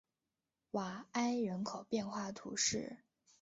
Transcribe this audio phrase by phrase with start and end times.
[0.71, 3.03] 瓦埃人口变化图示